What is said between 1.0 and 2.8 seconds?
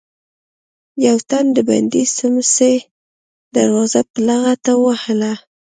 يو تن د بندې سمڅې